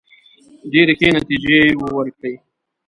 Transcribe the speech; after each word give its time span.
ډېري 0.71 0.93
ښې 0.99 1.09
نتیجې 1.17 1.57
وورکړې. 1.83 2.33